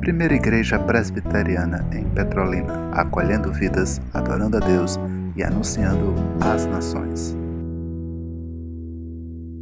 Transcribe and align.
Primeira 0.00 0.34
Igreja 0.34 0.78
Presbiteriana 0.78 1.84
em 1.92 2.08
Petrolina, 2.10 2.90
acolhendo 2.92 3.52
vidas, 3.52 4.00
adorando 4.14 4.56
a 4.56 4.60
Deus 4.60 4.96
e 5.36 5.42
anunciando 5.42 6.14
às 6.40 6.64
nações. 6.64 7.36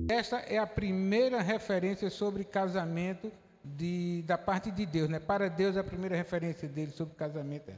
Esta 0.08 0.36
é 0.40 0.58
a 0.58 0.66
primeira 0.66 1.40
referência 1.40 2.10
sobre 2.10 2.44
casamento 2.44 3.32
de, 3.64 4.22
da 4.26 4.36
parte 4.36 4.70
de 4.70 4.84
Deus, 4.84 5.08
né? 5.08 5.18
Para 5.18 5.48
Deus, 5.48 5.76
a 5.76 5.82
primeira 5.82 6.14
referência 6.14 6.68
dele 6.68 6.92
sobre 6.92 7.14
casamento 7.14 7.70
é 7.70 7.74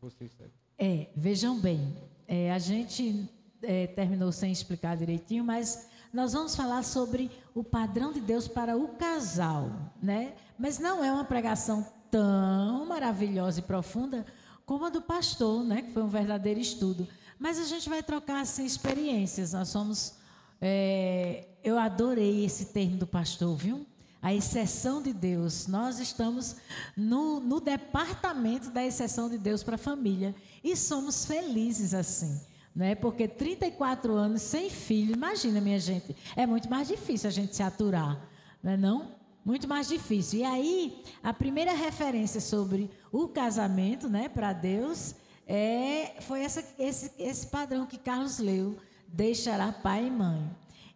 Vocês 0.00 0.32
sabem. 0.32 0.52
É, 0.76 1.06
vejam 1.14 1.60
bem, 1.60 1.96
é, 2.26 2.50
a 2.50 2.58
gente 2.58 3.30
é, 3.62 3.86
terminou 3.86 4.32
sem 4.32 4.50
explicar 4.50 4.96
direitinho, 4.96 5.44
mas 5.44 5.88
nós 6.12 6.32
vamos 6.32 6.56
falar 6.56 6.82
sobre 6.82 7.30
o 7.54 7.62
padrão 7.62 8.12
de 8.12 8.20
Deus 8.20 8.48
para 8.48 8.76
o 8.76 8.88
casal, 8.88 9.70
né? 10.02 10.34
Mas 10.58 10.78
não 10.78 11.04
é 11.04 11.12
uma 11.12 11.24
pregação 11.24 11.86
tão 12.10 12.84
maravilhosa 12.86 13.60
e 13.60 13.62
profunda 13.62 14.26
como 14.66 14.84
a 14.84 14.90
do 14.90 15.00
pastor, 15.00 15.62
né? 15.62 15.82
Que 15.82 15.92
foi 15.92 16.02
um 16.02 16.08
verdadeiro 16.08 16.58
estudo. 16.58 17.06
Mas 17.38 17.58
a 17.58 17.64
gente 17.64 17.88
vai 17.88 18.02
trocar 18.02 18.40
assim 18.40 18.64
experiências. 18.64 19.52
Nós 19.52 19.68
somos, 19.68 20.14
é, 20.60 21.46
eu 21.62 21.78
adorei 21.78 22.44
esse 22.44 22.66
termo 22.66 22.96
do 22.96 23.06
pastor, 23.06 23.56
viu? 23.56 23.86
A 24.20 24.34
exceção 24.34 25.00
de 25.00 25.12
Deus. 25.12 25.68
Nós 25.68 26.00
estamos 26.00 26.56
no, 26.96 27.38
no 27.40 27.60
departamento 27.60 28.68
da 28.70 28.84
exceção 28.84 29.30
de 29.30 29.38
Deus 29.38 29.62
para 29.62 29.76
a 29.76 29.78
família 29.78 30.34
e 30.62 30.76
somos 30.76 31.24
felizes 31.24 31.94
assim 31.94 32.40
né? 32.74 32.94
Porque 32.94 33.26
34 33.26 34.14
anos 34.14 34.42
sem 34.42 34.70
filho, 34.70 35.14
imagina, 35.14 35.60
minha 35.60 35.78
gente, 35.78 36.16
é 36.36 36.46
muito 36.46 36.68
mais 36.68 36.88
difícil 36.88 37.28
a 37.28 37.32
gente 37.32 37.54
se 37.54 37.62
aturar, 37.62 38.28
não 38.62 38.72
é 38.72 38.76
não? 38.76 39.20
Muito 39.44 39.66
mais 39.66 39.88
difícil. 39.88 40.40
E 40.40 40.44
aí, 40.44 41.02
a 41.22 41.32
primeira 41.32 41.72
referência 41.72 42.40
sobre 42.40 42.90
o 43.10 43.26
casamento, 43.26 44.08
né, 44.08 44.28
para 44.28 44.52
Deus, 44.52 45.14
é, 45.46 46.16
foi 46.20 46.42
essa, 46.42 46.64
esse, 46.78 47.12
esse 47.18 47.46
padrão 47.46 47.86
que 47.86 47.98
Carlos 47.98 48.38
leu, 48.38 48.76
deixará 49.08 49.72
pai 49.72 50.06
e 50.06 50.10
mãe. 50.10 50.48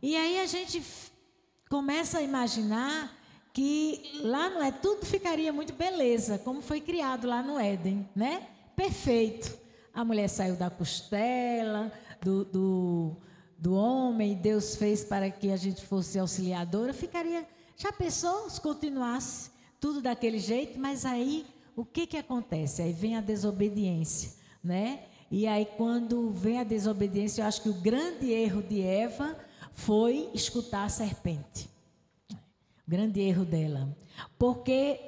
E 0.02 0.14
aí 0.14 0.40
a 0.40 0.46
gente 0.46 0.82
começa 1.68 2.18
a 2.18 2.22
imaginar 2.22 3.18
que 3.52 4.20
lá 4.22 4.50
no 4.50 4.60
Éden 4.60 4.80
tudo 4.82 5.06
ficaria 5.06 5.52
muito 5.52 5.72
beleza, 5.72 6.38
como 6.38 6.60
foi 6.60 6.80
criado 6.80 7.26
lá 7.26 7.42
no 7.42 7.58
Éden, 7.58 8.08
né? 8.14 8.46
Perfeito 8.76 9.63
a 9.94 10.04
mulher 10.04 10.28
saiu 10.28 10.56
da 10.56 10.68
costela 10.68 11.92
do, 12.20 12.44
do, 12.44 13.16
do 13.56 13.74
homem, 13.74 14.34
Deus 14.34 14.74
fez 14.74 15.04
para 15.04 15.30
que 15.30 15.50
a 15.52 15.56
gente 15.56 15.84
fosse 15.84 16.18
auxiliadora, 16.18 16.92
ficaria. 16.92 17.46
Já 17.76 17.92
pensou 17.92 18.50
se 18.50 18.60
continuasse 18.60 19.50
tudo 19.78 20.02
daquele 20.02 20.38
jeito? 20.38 20.78
Mas 20.78 21.04
aí 21.04 21.46
o 21.76 21.84
que, 21.84 22.06
que 22.06 22.16
acontece? 22.16 22.82
Aí 22.82 22.92
vem 22.92 23.16
a 23.16 23.20
desobediência, 23.20 24.32
né? 24.62 25.04
E 25.30 25.46
aí, 25.46 25.66
quando 25.76 26.30
vem 26.30 26.60
a 26.60 26.64
desobediência, 26.64 27.42
eu 27.42 27.46
acho 27.46 27.62
que 27.62 27.68
o 27.68 27.74
grande 27.80 28.30
erro 28.30 28.62
de 28.62 28.80
Eva 28.82 29.36
foi 29.72 30.30
escutar 30.32 30.84
a 30.84 30.88
serpente. 30.88 31.68
O 32.30 32.90
grande 32.90 33.20
erro 33.20 33.44
dela. 33.44 33.96
Porque 34.38 35.00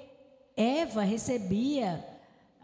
Eva 0.57 1.03
recebia 1.03 2.05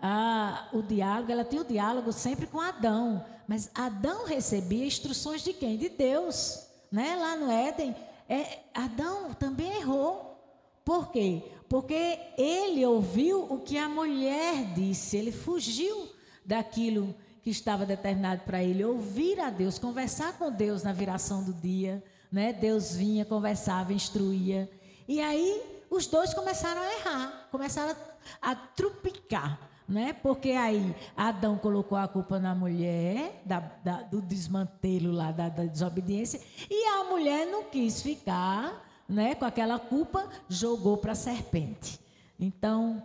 ah, 0.05 0.69
o 0.73 0.83
diálogo, 0.83 1.31
ela 1.31 1.45
tinha 1.45 1.63
o 1.63 1.65
diálogo 1.65 2.13
sempre 2.13 2.45
com 2.49 2.59
Adão, 2.59 3.25
mas 3.47 3.71
Adão 3.73 4.27
recebia 4.27 4.85
instruções 4.85 5.45
de 5.45 5.53
quem? 5.53 5.77
De 5.77 5.89
Deus, 5.89 6.67
né? 6.91 7.15
Lá 7.15 7.37
no 7.37 7.49
Éden, 7.49 7.95
é, 8.29 8.59
Adão 8.75 9.33
também 9.33 9.73
errou. 9.77 10.37
Por 10.85 11.13
quê? 11.13 11.45
Porque 11.69 12.19
ele 12.37 12.85
ouviu 12.85 13.45
o 13.45 13.61
que 13.61 13.79
a 13.79 13.89
mulher 13.89 14.75
disse, 14.75 15.17
ele 15.17 15.31
fugiu 15.31 16.11
daquilo 16.45 17.15
que 17.41 17.51
estava 17.51 17.87
determinado 17.87 18.43
para 18.43 18.61
ele, 18.61 18.85
ouvir 18.85 19.39
a 19.39 19.51
Deus, 19.51 19.79
conversar 19.79 20.37
com 20.37 20.51
Deus 20.51 20.83
na 20.83 20.93
viração 20.93 21.45
do 21.45 21.53
dia, 21.53 22.03
né? 22.31 22.53
Deus 22.53 22.93
vinha, 22.93 23.25
conversava, 23.25 23.93
instruía. 23.93 24.69
E 25.07 25.21
aí 25.21 25.63
os 25.89 26.09
dois 26.09 26.35
começaram 26.35 26.81
a 26.81 26.93
errar, 26.93 27.49
começaram 27.53 27.95
a, 28.41 28.51
a 28.51 28.57
trupicar 28.57 29.71
né? 29.89 30.13
Porque 30.13 30.51
aí 30.51 30.95
Adão 31.17 31.57
colocou 31.57 31.99
a 31.99 32.09
culpa 32.09 32.39
na 32.39 32.55
mulher, 32.55 33.43
da, 33.45 33.61
da, 33.61 34.03
do 34.03 34.21
desmantelo 34.21 35.13
lá 35.13 35.33
da, 35.33 35.49
da, 35.49 35.65
desobediência, 35.65 36.41
e 36.71 36.87
a 36.87 37.05
mulher 37.05 37.47
não 37.47 37.65
quis 37.65 38.03
ficar 38.03 38.89
né, 39.09 39.35
com 39.35 39.45
aquela 39.45 39.79
culpa, 39.79 40.27
jogou 40.49 40.97
para 40.97 41.13
a 41.13 41.17
serpente. 41.17 42.01
Então, 42.39 43.03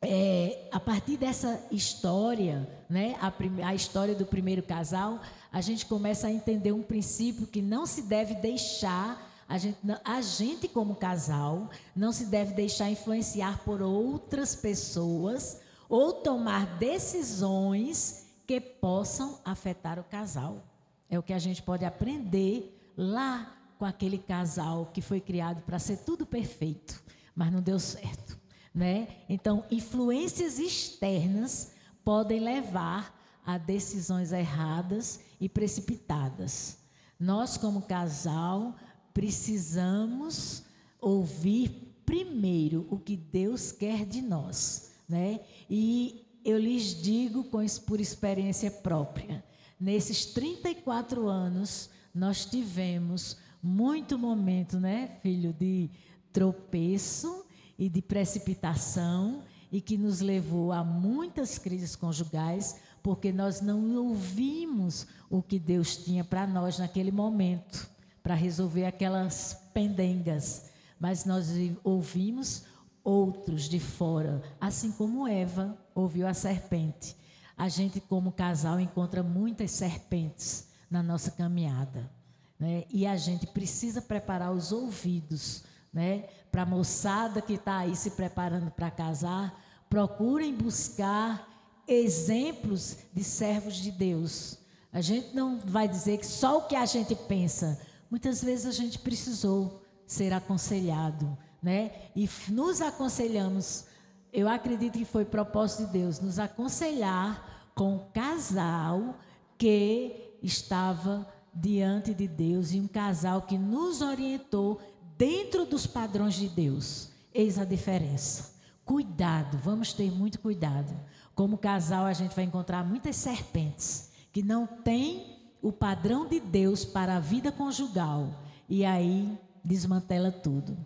é, 0.00 0.68
a 0.72 0.80
partir 0.80 1.16
dessa 1.16 1.64
história, 1.70 2.68
né, 2.88 3.16
a, 3.20 3.32
a 3.68 3.74
história 3.74 4.14
do 4.14 4.26
primeiro 4.26 4.62
casal, 4.62 5.20
a 5.52 5.60
gente 5.60 5.86
começa 5.86 6.26
a 6.26 6.32
entender 6.32 6.72
um 6.72 6.82
princípio 6.82 7.46
que 7.46 7.62
não 7.62 7.86
se 7.86 8.02
deve 8.02 8.34
deixar 8.34 9.30
a 9.48 9.58
gente, 9.58 9.76
a 10.02 10.20
gente, 10.22 10.66
como 10.66 10.94
casal, 10.94 11.68
não 11.94 12.10
se 12.10 12.24
deve 12.24 12.54
deixar 12.54 12.90
influenciar 12.90 13.58
por 13.64 13.82
outras 13.82 14.54
pessoas 14.54 15.60
ou 15.92 16.14
tomar 16.14 16.78
decisões 16.78 18.26
que 18.46 18.58
possam 18.58 19.38
afetar 19.44 19.98
o 19.98 20.04
casal. 20.04 20.64
É 21.10 21.18
o 21.18 21.22
que 21.22 21.34
a 21.34 21.38
gente 21.38 21.62
pode 21.62 21.84
aprender 21.84 22.90
lá 22.96 23.54
com 23.78 23.84
aquele 23.84 24.16
casal 24.16 24.86
que 24.86 25.02
foi 25.02 25.20
criado 25.20 25.60
para 25.60 25.78
ser 25.78 25.98
tudo 25.98 26.24
perfeito, 26.24 26.98
mas 27.36 27.52
não 27.52 27.60
deu 27.60 27.78
certo, 27.78 28.38
né? 28.74 29.06
Então, 29.28 29.66
influências 29.70 30.58
externas 30.58 31.72
podem 32.02 32.40
levar 32.40 33.14
a 33.44 33.58
decisões 33.58 34.32
erradas 34.32 35.20
e 35.38 35.46
precipitadas. 35.46 36.78
Nós, 37.20 37.58
como 37.58 37.82
casal, 37.82 38.76
precisamos 39.12 40.62
ouvir 40.98 41.92
primeiro 42.06 42.86
o 42.88 42.98
que 42.98 43.14
Deus 43.14 43.70
quer 43.72 44.06
de 44.06 44.22
nós 44.22 44.90
né? 45.12 45.40
E 45.70 46.26
eu 46.44 46.58
lhes 46.58 47.00
digo 47.00 47.44
com, 47.44 47.64
por 47.86 48.00
experiência 48.00 48.70
própria, 48.70 49.44
nesses 49.78 50.26
34 50.26 51.28
anos 51.28 51.88
nós 52.14 52.44
tivemos 52.44 53.36
muito 53.62 54.18
momento, 54.18 54.80
né, 54.80 55.18
filho, 55.22 55.52
de 55.52 55.88
tropeço 56.32 57.44
e 57.78 57.88
de 57.88 58.02
precipitação 58.02 59.44
e 59.70 59.80
que 59.80 59.96
nos 59.96 60.20
levou 60.20 60.72
a 60.72 60.82
muitas 60.82 61.58
crises 61.58 61.94
conjugais, 61.94 62.76
porque 63.02 63.32
nós 63.32 63.60
não 63.60 63.96
ouvimos 63.96 65.06
o 65.30 65.42
que 65.42 65.58
Deus 65.58 65.96
tinha 65.96 66.24
para 66.24 66.46
nós 66.46 66.78
naquele 66.78 67.10
momento, 67.10 67.88
para 68.22 68.34
resolver 68.34 68.84
aquelas 68.84 69.54
pendengas, 69.72 70.70
mas 71.00 71.24
nós 71.24 71.48
ouvimos 71.82 72.64
outros 73.04 73.68
de 73.68 73.80
fora, 73.80 74.42
assim 74.60 74.92
como 74.92 75.26
Eva 75.26 75.76
ouviu 75.94 76.26
a 76.26 76.34
serpente. 76.34 77.16
A 77.56 77.68
gente, 77.68 78.00
como 78.00 78.32
casal, 78.32 78.80
encontra 78.80 79.22
muitas 79.22 79.70
serpentes 79.72 80.68
na 80.90 81.02
nossa 81.02 81.30
caminhada. 81.30 82.10
Né? 82.58 82.84
E 82.90 83.06
a 83.06 83.16
gente 83.16 83.46
precisa 83.46 84.00
preparar 84.00 84.52
os 84.52 84.72
ouvidos 84.72 85.64
né? 85.92 86.24
para 86.50 86.62
a 86.62 86.66
moçada 86.66 87.42
que 87.42 87.54
está 87.54 87.78
aí 87.78 87.94
se 87.94 88.12
preparando 88.12 88.70
para 88.70 88.90
casar. 88.90 89.60
Procurem 89.88 90.54
buscar 90.54 91.48
exemplos 91.86 92.98
de 93.12 93.22
servos 93.24 93.76
de 93.76 93.90
Deus. 93.90 94.58
A 94.92 95.00
gente 95.00 95.34
não 95.34 95.58
vai 95.58 95.88
dizer 95.88 96.18
que 96.18 96.26
só 96.26 96.58
o 96.58 96.62
que 96.62 96.76
a 96.76 96.86
gente 96.86 97.14
pensa. 97.14 97.80
Muitas 98.10 98.42
vezes 98.42 98.66
a 98.66 98.72
gente 98.72 98.98
precisou 98.98 99.82
ser 100.06 100.32
aconselhado 100.32 101.36
né? 101.62 101.92
E 102.16 102.28
nos 102.48 102.80
aconselhamos, 102.80 103.84
eu 104.32 104.48
acredito 104.48 104.98
que 104.98 105.04
foi 105.04 105.24
propósito 105.24 105.86
de 105.86 105.92
Deus, 105.92 106.20
nos 106.20 106.38
aconselhar 106.38 107.70
com 107.74 107.94
um 107.94 107.98
casal 108.12 109.16
que 109.56 110.36
estava 110.42 111.26
diante 111.54 112.12
de 112.14 112.26
Deus 112.26 112.72
e 112.72 112.80
um 112.80 112.88
casal 112.88 113.42
que 113.42 113.56
nos 113.56 114.00
orientou 114.00 114.80
dentro 115.16 115.64
dos 115.64 115.86
padrões 115.86 116.34
de 116.34 116.48
Deus. 116.48 117.10
Eis 117.32 117.58
a 117.58 117.64
diferença. 117.64 118.52
Cuidado, 118.84 119.56
vamos 119.58 119.92
ter 119.92 120.10
muito 120.10 120.40
cuidado. 120.40 120.92
Como 121.34 121.56
casal, 121.56 122.04
a 122.04 122.12
gente 122.12 122.34
vai 122.34 122.44
encontrar 122.44 122.84
muitas 122.84 123.16
serpentes 123.16 124.10
que 124.32 124.42
não 124.42 124.66
têm 124.66 125.38
o 125.62 125.70
padrão 125.70 126.26
de 126.26 126.40
Deus 126.40 126.84
para 126.84 127.16
a 127.16 127.20
vida 127.20 127.52
conjugal. 127.52 128.28
E 128.68 128.84
aí 128.84 129.38
desmantela 129.64 130.32
tudo. 130.32 130.76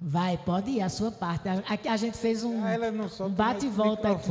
Vai, 0.00 0.38
pode 0.38 0.70
ir, 0.70 0.80
a 0.80 0.88
sua 0.88 1.10
parte. 1.10 1.48
A, 1.48 1.92
a 1.92 1.96
gente 1.96 2.16
fez 2.16 2.44
um, 2.44 2.62
ah, 2.62 3.24
um 3.26 3.30
bate-volta 3.30 4.12
aqui. 4.12 4.30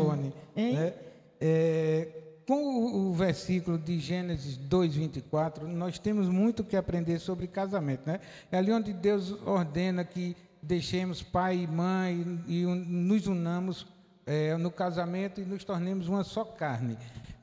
Né? 0.56 0.94
É, 1.42 2.08
com 2.48 2.56
o, 2.56 3.10
o, 3.10 3.14
versículo 3.14 3.78
de 3.78 4.00
Gênesis 4.00 4.56
2, 4.56 4.96
24, 4.96 5.68
nós 5.68 6.00
temos 6.00 6.30
muito 6.30 6.64
que 6.64 6.78
aprender 6.78 7.20
sobre 7.20 7.48
casamento. 7.48 8.08
Né? 8.08 8.22
É 8.50 8.58
ali 8.58 8.72
onde 8.72 8.94
Deus 8.94 9.36
ordena 9.46 10.06
que 10.06 10.38
deixemos 10.62 11.22
pai 11.22 11.58
e 11.58 11.68
mãe 11.68 12.42
e, 12.48 12.62
e 12.62 12.66
nos 12.66 13.28
unamos 13.28 13.86
é, 14.26 14.56
no 14.56 14.72
casamento 14.72 15.42
e 15.42 15.46
nos 15.46 15.66
tornemos 15.66 16.08
uma 16.08 16.24
só 16.24 16.46
carne. 16.46 16.98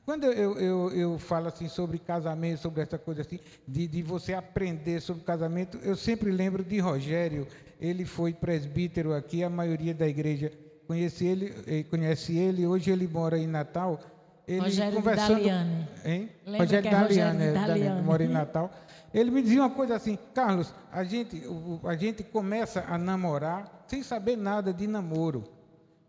Quando 0.05 0.25
eu, 0.25 0.57
eu, 0.59 0.91
eu 0.91 1.19
falo 1.19 1.47
assim 1.47 1.67
sobre 1.67 1.97
casamento, 1.97 2.61
sobre 2.61 2.81
essa 2.81 2.97
coisa 2.97 3.21
assim, 3.21 3.39
de, 3.67 3.87
de 3.87 4.03
você 4.03 4.33
aprender 4.33 5.01
sobre 5.01 5.23
casamento, 5.23 5.79
eu 5.81 5.95
sempre 5.95 6.31
lembro 6.31 6.63
de 6.63 6.79
Rogério. 6.79 7.47
Ele 7.81 8.05
foi 8.05 8.31
presbítero 8.31 9.13
aqui, 9.13 9.43
a 9.43 9.49
maioria 9.49 9.93
da 9.93 10.07
igreja 10.07 10.51
conhece 10.87 11.25
ele, 11.25 11.53
eh, 11.65 11.83
conhece 11.89 12.37
ele. 12.37 12.67
Hoje 12.67 12.91
ele 12.91 13.07
mora 13.07 13.37
em 13.37 13.47
Natal 13.47 13.99
ele 14.47 14.59
Rogério 14.59 14.93
conversando, 14.97 15.33
Daliane. 15.37 15.87
Hein? 16.05 16.29
Rogério, 16.45 16.87
é 16.87 16.91
Daliane, 16.91 17.43
é, 17.43 17.53
Daliane, 17.53 18.01
mora 18.03 18.23
em 18.23 18.27
Natal. 18.27 18.71
Ele 19.13 19.31
me 19.31 19.41
dizia 19.41 19.61
uma 19.61 19.69
coisa 19.71 19.95
assim, 19.95 20.17
Carlos, 20.33 20.73
a 20.91 21.03
gente, 21.03 21.41
a 21.83 21.95
gente 21.95 22.23
começa 22.23 22.85
a 22.87 22.97
namorar 22.97 23.85
sem 23.87 24.03
saber 24.03 24.37
nada 24.37 24.71
de 24.71 24.85
namoro. 24.85 25.43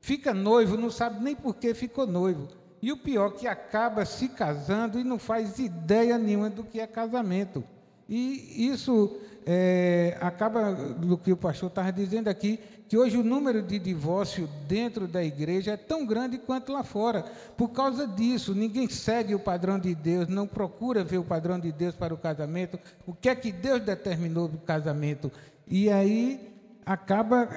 Fica 0.01 0.35
noivo, 0.35 0.77
não 0.77 0.91
sabe 0.91 1.23
nem 1.23 1.35
por 1.35 1.55
que 1.55 1.73
ficou 1.73 2.07
noivo. 2.07 2.49
E 2.83 2.93
o 2.93 2.97
pior, 2.97 3.31
que 3.31 3.47
acaba 3.47 4.05
se 4.05 4.29
casando 4.29 4.99
e 4.99 5.05
não 5.05 5.19
faz 5.19 5.59
ideia 5.59 6.19
nenhuma 6.19 6.51
do 6.51 6.63
que 6.63 6.81
é 6.81 6.87
casamento. 6.87 7.65
E 8.09 8.69
isso 8.71 9.19
é, 9.45 10.17
acaba 10.21 10.73
do 10.73 11.17
que 11.17 11.33
o 11.33 11.37
pastor 11.37 11.69
estava 11.69 11.93
dizendo 11.93 12.29
aqui, 12.29 12.61
que 12.89 12.97
hoje 12.97 13.17
o 13.17 13.25
número 13.25 13.63
de 13.63 13.79
divórcio 13.79 14.49
dentro 14.69 15.09
da 15.09 15.23
igreja 15.25 15.73
é 15.73 15.77
tão 15.77 16.07
grande 16.07 16.39
quanto 16.39 16.73
lá 16.73 16.85
fora. 16.85 17.25
Por 17.57 17.71
causa 17.71 18.07
disso, 18.07 18.55
ninguém 18.55 18.89
segue 18.89 19.35
o 19.35 19.41
padrão 19.41 19.79
de 19.79 19.95
Deus, 19.95 20.29
não 20.29 20.47
procura 20.47 21.03
ver 21.03 21.19
o 21.19 21.25
padrão 21.25 21.59
de 21.59 21.73
Deus 21.73 21.97
para 21.97 22.15
o 22.15 22.19
casamento, 22.19 22.79
o 23.07 23.13
que 23.13 23.29
é 23.29 23.35
que 23.35 23.51
Deus 23.51 23.83
determinou 23.83 24.49
para 24.49 24.57
o 24.57 24.61
casamento. 24.61 25.33
E 25.67 25.91
aí 25.91 26.56
acaba 26.87 27.49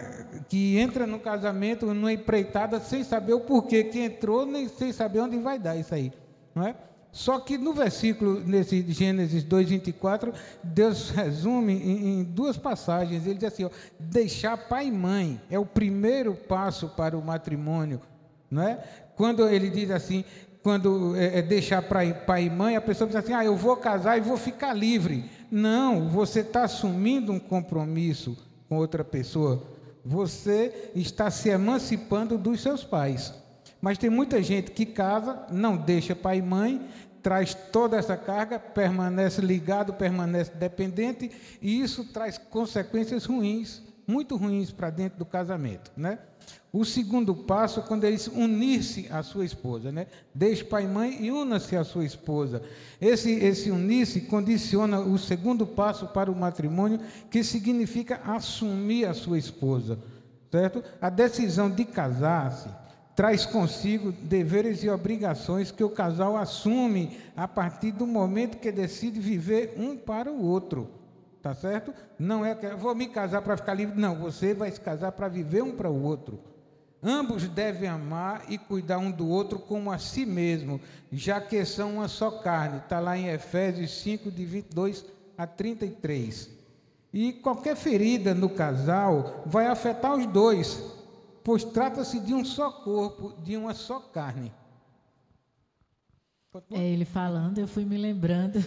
que 0.50 0.80
entra 0.80 1.06
no 1.06 1.20
casamento, 1.20 1.86
numa 1.94 2.12
empreitada, 2.12 2.80
sem 2.80 3.04
saber 3.04 3.34
o 3.34 3.42
porquê 3.42 3.84
que 3.84 4.00
entrou, 4.00 4.44
nem 4.44 4.68
sem 4.68 4.92
saber 4.92 5.20
onde 5.20 5.38
vai 5.38 5.60
dar 5.60 5.76
isso 5.76 5.94
aí. 5.94 6.12
Não 6.56 6.66
é? 6.66 6.76
Só 7.12 7.40
que 7.40 7.58
no 7.58 7.74
versículo, 7.74 8.40
nesse 8.40 8.84
Gênesis 8.92 9.44
2,24, 9.44 10.34
Deus 10.64 11.12
resume 11.12 11.74
em, 11.74 12.20
em, 12.20 12.24
duas 12.24 12.58
passagens. 12.58 13.26
Ele 13.26 13.36
diz 13.36 13.54
assim: 13.54 13.66
ó, 13.66 13.70
deixar 14.00 14.58
pai 14.58 14.88
e 14.88 14.92
mãe 14.92 15.40
é 15.50 15.60
o 15.60 15.66
primeiro 15.66 16.34
passo 16.34 16.90
para 16.90 17.18
o 17.18 17.24
matrimônio. 17.24 18.02
Não 18.50 18.64
é? 18.64 18.84
Quando 19.16 19.48
ele 19.48 19.70
diz 19.70 19.92
assim, 19.92 20.24
quando 20.64 21.16
é, 21.16 21.40
é 21.40 21.42
deixar 21.42 21.84
pai 21.84 22.46
e 22.46 22.50
mãe, 22.50 22.76
a 22.76 22.82
pessoa 22.82 23.08
diz 23.08 23.16
assim: 23.16 23.34
ah, 23.34 23.46
eu 23.46 23.56
vou 23.56 23.78
casar 23.78 24.18
e 24.18 24.22
vou 24.22 24.38
ficar 24.38 24.74
livre. 24.74 25.30
Não, 25.52 26.10
você 26.10 26.42
está 26.42 26.64
assumindo 26.64 27.32
um 27.32 27.40
compromisso 27.40 28.49
com 28.70 28.78
outra 28.78 29.04
pessoa. 29.04 29.64
Você 30.06 30.92
está 30.96 31.30
se 31.30 31.50
emancipando 31.50 32.38
dos 32.38 32.62
seus 32.62 32.84
pais. 32.84 33.34
Mas 33.82 33.98
tem 33.98 34.10
muita 34.10 34.42
gente 34.44 34.72
que 34.72 34.86
casa, 34.86 35.46
não 35.52 35.76
deixa 35.76 36.16
pai 36.16 36.38
e 36.38 36.42
mãe, 36.42 36.88
traz 37.22 37.54
toda 37.54 37.98
essa 37.98 38.16
carga, 38.16 38.60
permanece 38.60 39.42
ligado, 39.42 39.94
permanece 39.94 40.52
dependente, 40.52 41.32
e 41.62 41.82
isso 41.82 42.06
traz 42.06 42.38
consequências 42.38 43.26
ruins, 43.26 43.82
muito 44.10 44.36
ruins 44.36 44.72
para 44.72 44.90
dentro 44.90 45.20
do 45.20 45.26
casamento, 45.26 45.92
né? 45.96 46.18
O 46.74 46.84
segundo 46.84 47.36
passo 47.36 47.80
é 47.80 47.84
quando 47.84 48.04
eles 48.06 48.28
unir-se 48.28 49.08
à 49.12 49.22
sua 49.22 49.46
esposa, 49.46 49.92
né? 49.92 50.08
Deixe 50.34 50.64
pai 50.64 50.86
e 50.86 50.88
mãe 50.88 51.18
e 51.20 51.32
una-se 51.32 51.76
à 51.76 51.84
sua 51.84 52.04
esposa. 52.04 52.64
Esse, 53.00 53.32
esse 53.32 53.70
unir-se 53.70 54.22
condiciona 54.22 55.00
o 55.00 55.18
segundo 55.18 55.66
passo 55.66 56.08
para 56.08 56.32
o 56.32 56.36
matrimônio, 56.36 57.00
que 57.30 57.44
significa 57.44 58.20
assumir 58.26 59.06
a 59.06 59.14
sua 59.14 59.38
esposa, 59.38 60.00
certo? 60.52 60.84
A 61.00 61.10
decisão 61.10 61.70
de 61.70 61.86
casar-se 61.86 62.70
traz 63.16 63.46
consigo 63.46 64.12
deveres 64.12 64.82
e 64.82 64.90
obrigações 64.90 65.72
que 65.72 65.84
o 65.84 65.90
casal 65.90 66.36
assume 66.36 67.18
a 67.36 67.48
partir 67.48 67.92
do 67.92 68.08
momento 68.08 68.58
que 68.58 68.72
decide 68.72 69.20
viver 69.20 69.76
um 69.78 69.96
para 69.96 70.32
o 70.32 70.44
outro. 70.44 70.99
Tá 71.42 71.56
certo? 71.56 71.94
Não 72.18 72.46
é 72.46 72.54
que 72.54 72.68
vou 72.76 72.94
me 72.94 73.08
casar 73.08 73.42
para 73.42 73.56
ficar 73.56 73.74
livre, 73.74 74.00
não, 74.00 74.16
você 74.16 74.54
vai 74.54 74.70
se 74.72 74.80
casar 74.80 75.14
para 75.14 75.28
viver 75.30 75.64
um 75.64 75.72
para 75.72 75.90
o 75.90 76.04
outro. 76.04 76.40
Ambos 77.02 77.48
devem 77.48 77.88
amar 77.88 78.44
e 78.50 78.58
cuidar 78.58 78.98
um 78.98 79.10
do 79.10 79.28
outro 79.28 79.58
como 79.58 79.90
a 79.90 79.98
si 79.98 80.26
mesmo, 80.26 80.82
já 81.10 81.40
que 81.40 81.64
são 81.64 81.96
uma 81.96 82.10
só 82.10 82.30
carne. 82.30 82.80
Está 82.80 83.00
lá 83.00 83.18
em 83.18 83.30
Efésios 83.30 84.02
5, 84.02 84.30
de 84.30 84.46
22 84.46 85.06
a 85.38 85.48
33. 85.48 86.50
E 87.14 87.32
qualquer 87.34 87.78
ferida 87.78 88.34
no 88.36 88.50
casal 88.50 89.44
vai 89.46 89.68
afetar 89.68 90.14
os 90.14 90.26
dois, 90.26 90.84
pois 91.42 91.64
trata-se 91.64 92.20
de 92.20 92.34
um 92.34 92.44
só 92.44 92.70
corpo, 92.70 93.34
de 93.42 93.56
uma 93.56 93.74
só 93.74 94.02
carne. 94.02 94.52
É 96.72 96.84
ele 96.84 97.06
falando, 97.06 97.60
eu 97.60 97.68
fui 97.68 97.86
me 97.86 97.96
lembrando 97.96 98.60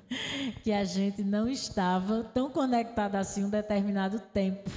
que 0.64 0.72
a 0.72 0.82
gente 0.82 1.22
não 1.22 1.46
estava 1.46 2.24
tão 2.24 2.50
conectado 2.50 3.16
assim 3.16 3.44
um 3.44 3.50
determinado 3.50 4.18
tempo 4.18 4.70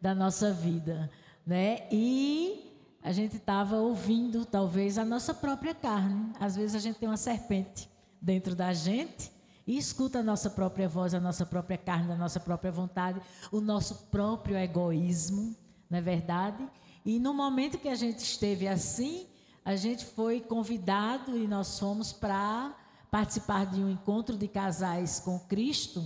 da 0.00 0.14
nossa 0.14 0.52
vida, 0.52 1.10
né? 1.44 1.88
E 1.90 2.72
a 3.02 3.10
gente 3.10 3.36
estava 3.36 3.78
ouvindo 3.78 4.44
talvez 4.44 4.98
a 4.98 5.04
nossa 5.04 5.34
própria 5.34 5.74
carne. 5.74 6.32
Às 6.38 6.54
vezes 6.54 6.76
a 6.76 6.78
gente 6.78 7.00
tem 7.00 7.08
uma 7.08 7.16
serpente 7.16 7.90
dentro 8.22 8.54
da 8.54 8.72
gente 8.72 9.32
e 9.66 9.76
escuta 9.76 10.20
a 10.20 10.22
nossa 10.22 10.48
própria 10.48 10.88
voz, 10.88 11.12
a 11.12 11.18
nossa 11.18 11.44
própria 11.44 11.76
carne, 11.76 12.12
a 12.12 12.16
nossa 12.16 12.38
própria 12.38 12.70
vontade, 12.70 13.20
o 13.50 13.60
nosso 13.60 14.06
próprio 14.12 14.56
egoísmo, 14.56 15.56
não 15.90 15.98
é 15.98 16.00
verdade? 16.00 16.64
E 17.04 17.18
no 17.18 17.34
momento 17.34 17.78
que 17.78 17.88
a 17.88 17.96
gente 17.96 18.20
esteve 18.20 18.68
assim, 18.68 19.26
a 19.66 19.74
gente 19.74 20.04
foi 20.04 20.40
convidado 20.40 21.36
e 21.36 21.48
nós 21.48 21.76
fomos 21.76 22.12
para 22.12 22.72
participar 23.10 23.66
de 23.66 23.82
um 23.82 23.90
encontro 23.90 24.36
de 24.36 24.46
casais 24.46 25.18
com 25.18 25.40
Cristo, 25.40 26.04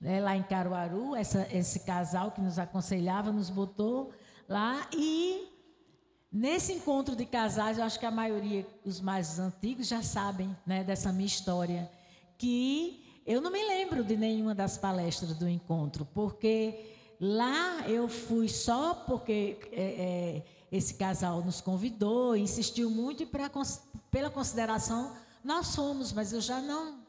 né, 0.00 0.20
lá 0.20 0.36
em 0.36 0.42
Caruaru. 0.42 1.14
Essa, 1.14 1.46
esse 1.52 1.80
casal 1.86 2.32
que 2.32 2.40
nos 2.40 2.58
aconselhava 2.58 3.30
nos 3.30 3.48
botou 3.48 4.10
lá 4.48 4.88
e 4.92 5.46
nesse 6.32 6.72
encontro 6.72 7.14
de 7.14 7.24
casais, 7.24 7.78
eu 7.78 7.84
acho 7.84 8.00
que 8.00 8.06
a 8.06 8.10
maioria, 8.10 8.66
os 8.84 9.00
mais 9.00 9.38
antigos, 9.38 9.86
já 9.86 10.02
sabem 10.02 10.56
né, 10.66 10.82
dessa 10.82 11.12
minha 11.12 11.28
história, 11.28 11.88
que 12.36 13.20
eu 13.24 13.40
não 13.40 13.52
me 13.52 13.64
lembro 13.64 14.02
de 14.02 14.16
nenhuma 14.16 14.52
das 14.52 14.76
palestras 14.76 15.38
do 15.38 15.48
encontro, 15.48 16.04
porque 16.12 16.96
Lá 17.20 17.88
eu 17.88 18.08
fui 18.08 18.48
só 18.48 18.94
porque 18.94 19.58
é, 19.72 19.82
é, 19.82 20.42
esse 20.70 20.94
casal 20.94 21.44
nos 21.44 21.60
convidou, 21.60 22.36
insistiu 22.36 22.90
muito 22.90 23.22
e 23.22 23.26
pra, 23.26 23.50
pela 24.10 24.30
consideração 24.30 25.16
nós 25.44 25.74
fomos, 25.74 26.12
mas 26.12 26.32
eu 26.32 26.40
já 26.40 26.60
não 26.60 27.04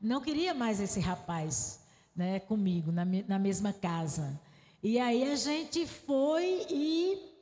não 0.00 0.20
queria 0.20 0.54
mais 0.54 0.80
esse 0.80 1.00
rapaz, 1.00 1.80
né, 2.14 2.38
comigo 2.38 2.92
na, 2.92 3.04
na 3.26 3.38
mesma 3.38 3.72
casa. 3.72 4.40
E 4.80 4.98
aí 4.98 5.28
a 5.28 5.34
gente 5.34 5.86
foi 5.86 6.66
e 6.70 7.34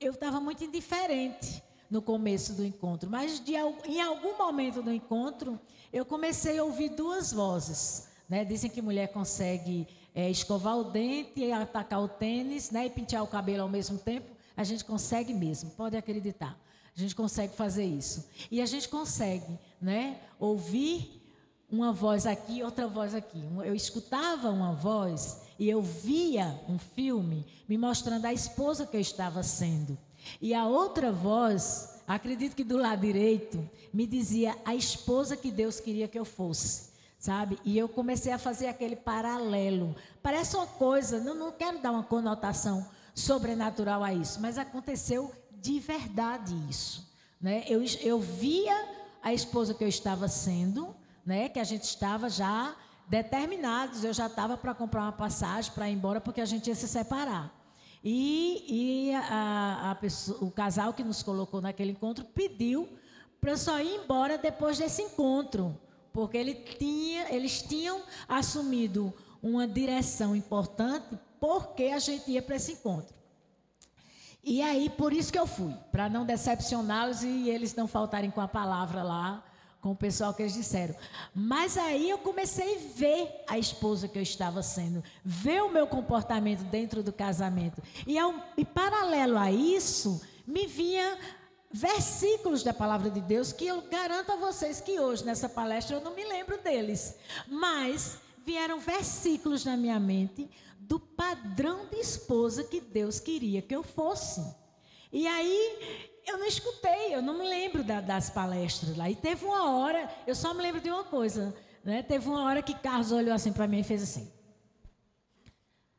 eu 0.00 0.12
estava 0.12 0.40
muito 0.40 0.62
indiferente 0.62 1.60
no 1.90 2.00
começo 2.00 2.52
do 2.52 2.64
encontro, 2.64 3.10
mas 3.10 3.40
de, 3.40 3.54
em 3.86 4.00
algum 4.00 4.38
momento 4.38 4.80
do 4.82 4.92
encontro 4.92 5.58
eu 5.92 6.04
comecei 6.04 6.58
a 6.58 6.64
ouvir 6.64 6.90
duas 6.90 7.32
vozes. 7.32 8.08
Né? 8.28 8.44
Dizem 8.44 8.70
que 8.70 8.82
mulher 8.82 9.08
consegue 9.08 9.88
é, 10.14 10.30
escovar 10.30 10.76
o 10.76 10.84
dente, 10.84 11.50
atacar 11.50 12.00
o 12.02 12.08
tênis 12.08 12.70
né, 12.70 12.86
e 12.86 12.90
pentear 12.90 13.24
o 13.24 13.26
cabelo 13.26 13.62
ao 13.62 13.68
mesmo 13.68 13.98
tempo, 13.98 14.30
a 14.58 14.64
gente 14.64 14.84
consegue 14.84 15.32
mesmo, 15.32 15.70
pode 15.70 15.96
acreditar. 15.96 16.58
A 16.96 17.00
gente 17.00 17.14
consegue 17.14 17.54
fazer 17.54 17.84
isso. 17.84 18.28
E 18.50 18.60
a 18.60 18.66
gente 18.66 18.88
consegue 18.88 19.56
né, 19.80 20.18
ouvir 20.36 21.22
uma 21.70 21.92
voz 21.92 22.26
aqui, 22.26 22.60
outra 22.64 22.88
voz 22.88 23.14
aqui. 23.14 23.40
Eu 23.64 23.72
escutava 23.72 24.50
uma 24.50 24.72
voz 24.72 25.42
e 25.60 25.70
eu 25.70 25.80
via 25.80 26.60
um 26.68 26.76
filme 26.76 27.46
me 27.68 27.78
mostrando 27.78 28.24
a 28.24 28.32
esposa 28.32 28.84
que 28.84 28.96
eu 28.96 29.00
estava 29.00 29.44
sendo. 29.44 29.96
E 30.42 30.52
a 30.52 30.66
outra 30.66 31.12
voz, 31.12 32.00
acredito 32.04 32.56
que 32.56 32.64
do 32.64 32.78
lado 32.78 33.02
direito, 33.02 33.64
me 33.94 34.08
dizia 34.08 34.56
a 34.64 34.74
esposa 34.74 35.36
que 35.36 35.52
Deus 35.52 35.78
queria 35.78 36.08
que 36.08 36.18
eu 36.18 36.24
fosse 36.24 36.88
sabe? 37.20 37.58
E 37.64 37.76
eu 37.76 37.88
comecei 37.88 38.32
a 38.32 38.38
fazer 38.38 38.68
aquele 38.68 38.94
paralelo. 38.94 39.96
Parece 40.22 40.54
uma 40.54 40.68
coisa, 40.68 41.18
não, 41.18 41.34
não 41.34 41.50
quero 41.50 41.80
dar 41.80 41.90
uma 41.90 42.04
conotação 42.04 42.86
sobrenatural 43.18 44.04
a 44.04 44.14
isso, 44.14 44.40
mas 44.40 44.56
aconteceu 44.56 45.32
de 45.50 45.80
verdade 45.80 46.54
isso. 46.70 47.12
Né? 47.40 47.64
Eu, 47.66 47.82
eu 48.00 48.20
via 48.20 48.74
a 49.22 49.32
esposa 49.34 49.74
que 49.74 49.82
eu 49.82 49.88
estava 49.88 50.28
sendo, 50.28 50.94
né? 51.26 51.48
que 51.48 51.58
a 51.58 51.64
gente 51.64 51.82
estava 51.82 52.30
já 52.30 52.76
determinados, 53.08 54.04
eu 54.04 54.12
já 54.12 54.26
estava 54.26 54.56
para 54.56 54.72
comprar 54.72 55.02
uma 55.02 55.12
passagem 55.12 55.72
para 55.72 55.90
ir 55.90 55.94
embora, 55.94 56.20
porque 56.20 56.40
a 56.40 56.44
gente 56.44 56.68
ia 56.68 56.74
se 56.74 56.86
separar. 56.86 57.52
E, 58.04 59.10
e 59.10 59.14
a, 59.14 59.90
a 59.90 59.94
pessoa, 59.96 60.44
o 60.44 60.50
casal 60.50 60.92
que 60.92 61.02
nos 61.02 61.22
colocou 61.22 61.60
naquele 61.60 61.92
encontro 61.92 62.24
pediu 62.24 62.88
para 63.40 63.56
só 63.56 63.80
ir 63.80 63.96
embora 63.96 64.38
depois 64.38 64.78
desse 64.78 65.02
encontro, 65.02 65.76
porque 66.12 66.36
ele 66.36 66.54
tinha, 66.54 67.34
eles 67.34 67.62
tinham 67.62 68.00
assumido 68.28 69.12
uma 69.42 69.66
direção 69.66 70.36
importante 70.36 71.18
porque 71.40 71.84
a 71.84 71.98
gente 71.98 72.30
ia 72.30 72.42
para 72.42 72.56
esse 72.56 72.72
encontro. 72.72 73.14
E 74.42 74.62
aí, 74.62 74.88
por 74.88 75.12
isso 75.12 75.32
que 75.32 75.38
eu 75.38 75.46
fui, 75.46 75.74
para 75.90 76.08
não 76.08 76.24
decepcioná-los 76.24 77.22
e 77.22 77.50
eles 77.50 77.74
não 77.74 77.86
faltarem 77.86 78.30
com 78.30 78.40
a 78.40 78.48
palavra 78.48 79.02
lá, 79.02 79.44
com 79.80 79.90
o 79.90 79.96
pessoal 79.96 80.32
que 80.34 80.42
eles 80.42 80.54
disseram. 80.54 80.94
Mas 81.34 81.76
aí 81.76 82.08
eu 82.08 82.18
comecei 82.18 82.76
a 82.76 82.94
ver 82.94 83.44
a 83.46 83.58
esposa 83.58 84.08
que 84.08 84.18
eu 84.18 84.22
estava 84.22 84.62
sendo, 84.62 85.02
ver 85.24 85.62
o 85.62 85.70
meu 85.70 85.86
comportamento 85.86 86.64
dentro 86.64 87.02
do 87.02 87.12
casamento. 87.12 87.82
E, 88.06 88.18
ao, 88.18 88.34
e 88.56 88.64
paralelo 88.64 89.38
a 89.38 89.52
isso, 89.52 90.20
me 90.46 90.66
vinha 90.66 91.18
versículos 91.70 92.62
da 92.62 92.72
palavra 92.72 93.10
de 93.10 93.20
Deus 93.20 93.52
que 93.52 93.66
eu 93.66 93.82
garanto 93.82 94.32
a 94.32 94.36
vocês 94.36 94.80
que 94.80 94.98
hoje, 94.98 95.24
nessa 95.24 95.48
palestra, 95.48 95.96
eu 95.96 96.00
não 96.00 96.14
me 96.14 96.24
lembro 96.24 96.58
deles. 96.58 97.14
Mas 97.46 98.18
vieram 98.44 98.80
versículos 98.80 99.64
na 99.64 99.76
minha 99.76 100.00
mente 100.00 100.48
do 100.78 100.98
padrão 101.00 101.86
de 101.86 101.96
esposa 101.96 102.64
que 102.64 102.80
Deus 102.80 103.20
queria 103.20 103.60
que 103.60 103.74
eu 103.74 103.82
fosse. 103.82 104.42
E 105.12 105.26
aí 105.26 106.08
eu 106.26 106.38
não 106.38 106.46
escutei, 106.46 107.14
eu 107.14 107.22
não 107.22 107.38
me 107.38 107.48
lembro 107.48 107.82
da, 107.82 108.00
das 108.00 108.30
palestras 108.30 108.96
lá. 108.96 109.08
E 109.08 109.16
teve 109.16 109.44
uma 109.44 109.78
hora, 109.78 110.10
eu 110.26 110.34
só 110.34 110.52
me 110.52 110.62
lembro 110.62 110.80
de 110.80 110.90
uma 110.90 111.04
coisa, 111.04 111.54
né? 111.82 112.02
Teve 112.02 112.28
uma 112.28 112.44
hora 112.44 112.62
que 112.62 112.74
Carlos 112.74 113.12
olhou 113.12 113.34
assim 113.34 113.52
para 113.52 113.66
mim 113.66 113.80
e 113.80 113.84
fez 113.84 114.02
assim. 114.02 114.30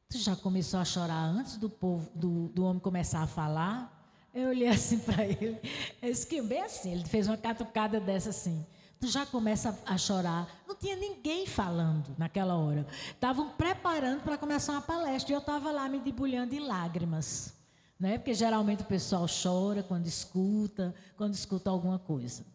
Tu 0.08 0.18
já 0.18 0.36
começou 0.36 0.80
a 0.80 0.86
chorar 0.86 1.24
antes 1.24 1.58
do 1.58 1.70
povo, 1.70 2.10
do, 2.16 2.48
do 2.50 2.64
homem 2.66 2.80
começar 2.80 3.22
a 3.22 3.28
falar? 3.28 3.96
Eu 4.34 4.50
olhei 4.50 4.68
assim 4.68 5.00
para 5.00 5.26
ele, 5.26 5.60
eu 6.02 6.12
disse 6.12 6.42
bem 6.42 6.62
assim, 6.62 6.94
ele 6.94 7.06
fez 7.06 7.28
uma 7.28 7.38
catucada 7.38 8.00
dessa 8.00 8.30
assim. 8.30 8.66
Tu 9.00 9.08
já 9.08 9.26
começa 9.26 9.78
a 9.86 9.98
chorar. 9.98 10.48
Não 10.68 10.76
tinha 10.76 10.96
ninguém 10.96 11.46
falando 11.46 12.14
naquela 12.18 12.56
hora. 12.56 12.86
Estavam 13.12 13.50
preparando 13.52 14.22
para 14.22 14.38
começar 14.38 14.74
uma 14.74 14.82
palestra 14.82 15.32
e 15.32 15.36
eu 15.36 15.40
estava 15.40 15.72
lá 15.72 15.88
me 15.88 16.00
debulhando 16.00 16.54
em 16.54 16.60
lágrimas. 16.60 17.54
Né? 18.00 18.18
Porque 18.18 18.34
geralmente 18.34 18.84
o 18.84 18.86
pessoal 18.86 19.26
chora 19.28 19.84
quando 19.84 20.06
escuta, 20.06 20.94
quando 21.16 21.34
escuta 21.34 21.70
alguma 21.70 21.98
coisa. 21.98 22.46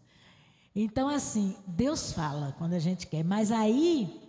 Então, 0.77 1.09
assim, 1.09 1.57
Deus 1.67 2.13
fala 2.13 2.55
quando 2.59 2.75
a 2.75 2.79
gente 2.79 3.07
quer, 3.07 3.23
mas 3.23 3.53
aí, 3.53 4.21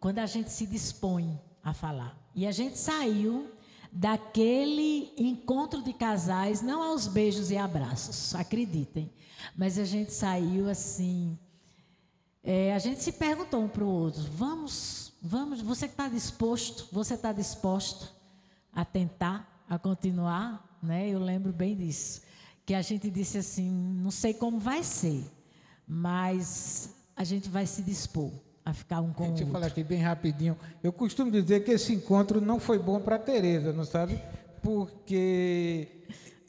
quando 0.00 0.18
a 0.18 0.26
gente 0.26 0.50
se 0.50 0.66
dispõe 0.66 1.38
a 1.62 1.74
falar. 1.74 2.16
E 2.34 2.46
a 2.46 2.50
gente 2.50 2.78
saiu 2.78 3.52
daquele 3.92 5.12
encontro 5.18 5.82
de 5.82 5.92
casais, 5.92 6.62
não 6.62 6.82
aos 6.82 7.06
beijos 7.06 7.50
e 7.50 7.58
abraços, 7.58 8.34
acreditem, 8.34 9.12
mas 9.54 9.78
a 9.78 9.84
gente 9.84 10.12
saiu 10.12 10.68
assim. 10.68 11.38
É, 12.44 12.74
a 12.74 12.78
gente 12.78 13.02
se 13.02 13.12
perguntou 13.12 13.62
um 13.62 13.68
para 13.68 13.84
o 13.84 13.88
outro: 13.88 14.22
vamos, 14.32 15.12
vamos, 15.22 15.60
você 15.60 15.86
está 15.86 16.08
disposto, 16.08 16.88
você 16.90 17.14
está 17.14 17.32
disposto 17.32 18.12
a 18.72 18.84
tentar, 18.84 19.64
a 19.68 19.78
continuar? 19.78 20.78
Né? 20.82 21.08
Eu 21.08 21.20
lembro 21.20 21.52
bem 21.52 21.76
disso. 21.76 22.22
Que 22.66 22.74
a 22.74 22.82
gente 22.82 23.10
disse 23.10 23.38
assim: 23.38 23.70
não 23.70 24.10
sei 24.10 24.34
como 24.34 24.58
vai 24.58 24.82
ser, 24.82 25.24
mas 25.86 26.94
a 27.14 27.24
gente 27.24 27.48
vai 27.48 27.66
se 27.66 27.82
dispor 27.82 28.32
a 28.64 28.72
ficar 28.72 29.00
um 29.00 29.12
com 29.12 29.24
o 29.24 29.26
outro. 29.26 29.44
Deixa 29.44 29.48
eu 29.48 29.52
falar 29.52 29.66
aqui 29.66 29.84
bem 29.84 30.00
rapidinho. 30.00 30.56
Eu 30.82 30.92
costumo 30.92 31.30
dizer 31.30 31.64
que 31.64 31.70
esse 31.70 31.92
encontro 31.92 32.40
não 32.40 32.58
foi 32.58 32.78
bom 32.78 33.00
para 33.00 33.16
a 33.16 33.18
Tereza, 33.18 33.72
não 33.72 33.84
sabe? 33.84 34.20
Porque 34.62 35.88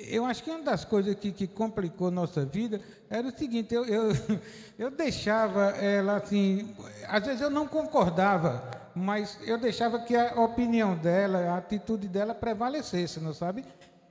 eu 0.09 0.25
acho 0.25 0.43
que 0.43 0.49
uma 0.49 0.61
das 0.61 0.83
coisas 0.83 1.15
que, 1.15 1.31
que 1.31 1.47
complicou 1.47 2.11
nossa 2.11 2.45
vida 2.45 2.81
era 3.09 3.27
o 3.27 3.37
seguinte, 3.37 3.73
eu, 3.73 3.85
eu, 3.85 4.11
eu 4.77 4.91
deixava 4.91 5.69
ela 5.77 6.17
assim, 6.17 6.75
às 7.07 7.25
vezes 7.25 7.41
eu 7.41 7.49
não 7.49 7.67
concordava, 7.67 8.63
mas 8.95 9.37
eu 9.45 9.57
deixava 9.57 9.99
que 9.99 10.15
a 10.15 10.39
opinião 10.41 10.95
dela, 10.95 11.39
a 11.39 11.57
atitude 11.57 12.07
dela 12.07 12.35
prevalecesse, 12.35 13.19
não 13.19 13.33
sabe? 13.33 13.63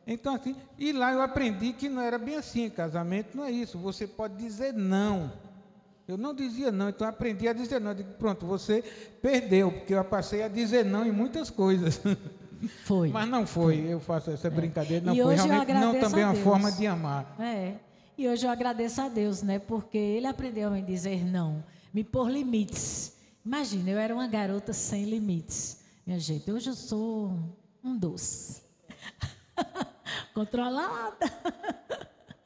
Então, 0.07 0.35
assim, 0.35 0.57
e 0.79 0.93
lá 0.93 1.13
eu 1.13 1.23
aprendi 1.23 1.73
que 1.73 1.89
não 1.89 2.03
era 2.03 2.19
bem 2.19 2.37
assim, 2.37 2.69
casamento 2.69 3.37
não 3.37 3.45
é 3.45 3.51
isso, 3.51 3.79
você 3.79 4.07
pode 4.07 4.37
dizer 4.37 4.73
não. 4.73 5.31
Eu 6.09 6.17
não 6.17 6.35
dizia 6.35 6.73
não, 6.73 6.89
então 6.89 7.07
aprendi 7.07 7.47
a 7.47 7.53
dizer 7.53 7.81
não. 7.81 7.93
Eu 7.93 7.97
digo, 7.97 8.13
pronto, 8.15 8.45
você 8.45 8.83
perdeu, 9.23 9.71
porque 9.71 9.95
eu 9.95 10.05
passei 10.05 10.43
a 10.43 10.49
dizer 10.49 10.85
não 10.85 11.07
em 11.07 11.13
muitas 11.13 11.49
coisas. 11.49 12.01
Foi. 12.85 13.09
Mas 13.09 13.29
não 13.29 13.47
foi, 13.47 13.79
foi. 13.79 13.93
eu 13.93 14.01
faço 14.01 14.31
essa 14.31 14.47
é. 14.47 14.51
brincadeira, 14.51 15.05
não 15.05 15.15
e 15.15 15.23
foi 15.23 15.35
realmente 15.35 15.73
não 15.73 15.99
também 15.99 16.25
uma 16.25 16.35
forma 16.35 16.71
de 16.71 16.87
amar. 16.87 17.35
É. 17.39 17.75
E 18.17 18.29
hoje 18.29 18.47
eu 18.47 18.51
agradeço 18.51 19.01
a 19.01 19.09
Deus, 19.09 19.43
né? 19.43 19.59
Porque 19.59 19.99
ele 19.99 20.27
aprendeu 20.27 20.69
a 20.69 20.73
me 20.73 20.83
dizer 20.83 21.25
não, 21.25 21.65
me 21.93 22.05
pôr 22.05 22.31
limites. 22.31 23.15
Imagina, 23.45 23.91
eu 23.91 23.99
era 23.99 24.15
uma 24.15 24.27
garota 24.27 24.73
sem 24.73 25.05
limites. 25.05 25.81
Minha 26.07 26.19
gente, 26.19 26.51
hoje 26.51 26.71
eu 26.71 26.75
sou 26.75 27.37
um 27.83 27.97
doce. 27.97 28.63
Controlada. 30.35 31.17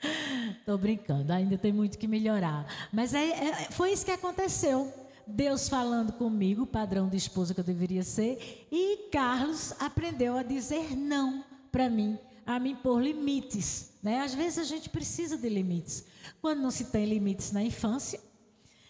Estou 0.59 0.79
brincando, 0.79 1.33
ainda 1.33 1.59
tem 1.59 1.73
muito 1.73 1.99
que 1.99 2.07
melhorar. 2.07 2.67
Mas 2.93 3.13
é, 3.13 3.29
é, 3.31 3.55
foi 3.71 3.93
isso 3.93 4.05
que 4.05 4.11
aconteceu. 4.11 4.93
Deus 5.27 5.69
falando 5.69 6.13
comigo, 6.13 6.67
padrão 6.67 7.09
de 7.09 7.17
esposa 7.17 7.53
que 7.53 7.61
eu 7.61 7.65
deveria 7.65 8.03
ser, 8.03 8.67
e 8.71 9.09
Carlos 9.11 9.73
aprendeu 9.81 10.37
a 10.37 10.43
dizer 10.43 10.97
não 10.97 11.45
para 11.73 11.91
mim, 11.91 12.19
a 12.47 12.61
me 12.61 12.71
impor 12.71 13.03
limites. 13.03 13.93
Né? 14.03 14.21
Às 14.21 14.35
vezes 14.35 14.59
a 14.59 14.65
gente 14.65 14.89
precisa 14.89 15.37
de 15.37 15.49
limites. 15.49 16.05
Quando 16.41 16.61
não 16.61 16.71
se 16.71 16.87
tem 16.87 17.05
limites 17.05 17.51
na 17.51 17.63
infância, 17.63 18.21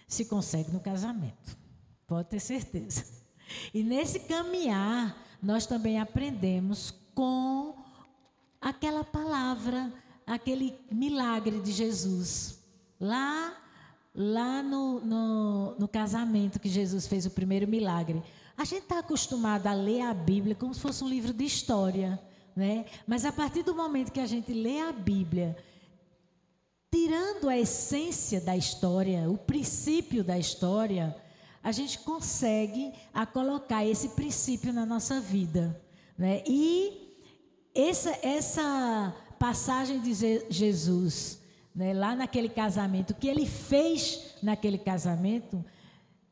se 0.06 0.26
consegue 0.26 0.70
no 0.70 0.80
casamento. 0.80 1.56
Pode 2.06 2.28
ter 2.28 2.40
certeza. 2.40 3.04
E 3.72 3.82
nesse 3.82 4.20
caminhar, 4.20 5.16
nós 5.42 5.66
também 5.66 5.98
aprendemos 5.98 6.92
com 7.14 7.74
aquela 8.60 9.02
palavra 9.02 9.92
aquele 10.26 10.78
milagre 10.90 11.60
de 11.60 11.72
Jesus. 11.72 12.58
Lá, 13.00 13.56
lá 14.16 14.62
no, 14.62 15.00
no, 15.00 15.74
no 15.78 15.86
casamento 15.86 16.58
que 16.58 16.68
Jesus 16.68 17.06
fez 17.06 17.26
o 17.26 17.30
primeiro 17.30 17.68
milagre. 17.68 18.22
A 18.56 18.64
gente 18.64 18.84
está 18.84 19.00
acostumado 19.00 19.66
a 19.66 19.74
ler 19.74 20.00
a 20.00 20.14
Bíblia 20.14 20.54
como 20.54 20.72
se 20.72 20.80
fosse 20.80 21.04
um 21.04 21.08
livro 21.08 21.34
de 21.34 21.44
história. 21.44 22.18
Né? 22.56 22.86
Mas 23.06 23.26
a 23.26 23.32
partir 23.32 23.62
do 23.62 23.74
momento 23.74 24.10
que 24.10 24.20
a 24.20 24.26
gente 24.26 24.50
lê 24.54 24.80
a 24.80 24.90
Bíblia, 24.90 25.54
tirando 26.90 27.50
a 27.50 27.58
essência 27.58 28.40
da 28.40 28.56
história, 28.56 29.28
o 29.28 29.36
princípio 29.36 30.24
da 30.24 30.38
história, 30.38 31.14
a 31.62 31.70
gente 31.70 31.98
consegue 31.98 32.94
a 33.12 33.26
colocar 33.26 33.84
esse 33.84 34.10
princípio 34.10 34.72
na 34.72 34.86
nossa 34.86 35.20
vida. 35.20 35.78
Né? 36.16 36.42
E 36.46 37.12
essa, 37.74 38.18
essa 38.22 39.14
passagem 39.38 40.00
de 40.00 40.14
Jesus, 40.48 41.38
né, 41.76 41.92
lá 41.92 42.16
naquele 42.16 42.48
casamento, 42.48 43.10
o 43.10 43.14
que 43.14 43.28
ele 43.28 43.44
fez 43.44 44.34
naquele 44.42 44.78
casamento, 44.78 45.62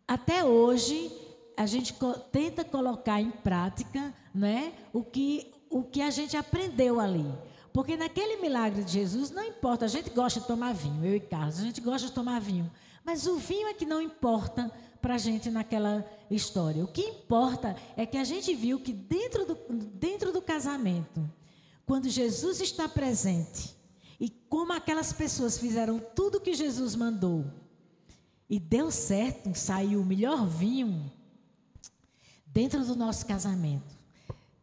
até 0.09 0.43
hoje 0.43 1.13
a 1.55 1.67
gente 1.67 1.95
tenta 2.33 2.65
colocar 2.65 3.21
em 3.21 3.31
prática 3.31 4.13
né, 4.35 4.73
o, 4.91 5.05
que, 5.05 5.53
o 5.69 5.83
que 5.83 6.01
a 6.01 6.11
gente 6.11 6.35
aprendeu 6.35 6.99
ali. 6.99 7.31
Porque 7.75 7.95
naquele 7.97 8.41
milagre 8.41 8.83
de 8.83 8.93
Jesus, 8.93 9.31
não 9.31 9.45
importa, 9.45 9.85
a 9.85 9.89
gente 9.89 10.09
gosta 10.09 10.41
de 10.41 10.47
tomar 10.47 10.73
vinho, 10.73 11.05
eu 11.05 11.17
e 11.17 11.21
Carlos, 11.21 11.59
a 11.59 11.63
gente 11.63 11.81
gosta 11.81 12.09
de 12.09 12.15
tomar 12.15 12.41
vinho. 12.41 12.71
Mas 13.05 13.27
o 13.27 13.37
vinho 13.37 13.69
é 13.69 13.75
que 13.75 13.85
não 13.85 14.01
importa 14.01 14.73
para 15.03 15.17
a 15.17 15.19
gente 15.19 15.51
naquela 15.51 16.03
história. 16.31 16.83
O 16.83 16.89
que 16.89 17.03
importa 17.03 17.77
é 17.97 18.07
que 18.07 18.17
a 18.17 18.25
gente 18.25 18.55
viu 18.55 18.81
que 18.81 18.93
dentro 18.93 19.45
do, 19.45 19.55
dentro 19.93 20.33
do 20.33 20.41
casamento, 20.41 21.29
quando 21.85 22.09
Jesus 22.09 22.63
está 22.63 22.89
presente 22.89 23.74
e 24.18 24.28
como 24.30 24.73
aquelas 24.73 25.12
pessoas 25.12 25.59
fizeram 25.59 26.00
tudo 26.14 26.40
que 26.40 26.54
Jesus 26.54 26.94
mandou 26.94 27.44
e 28.49 28.59
deu 28.59 28.90
certo, 28.90 29.54
saiu 29.54 30.00
o 30.00 30.04
melhor 30.04 30.47
vinho 30.47 31.11
dentro 32.47 32.85
do 32.85 32.94
nosso 32.94 33.26
casamento. 33.26 33.94